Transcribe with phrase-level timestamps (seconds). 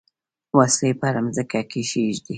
[0.57, 2.29] وسلې پر مځکه کښېږدي.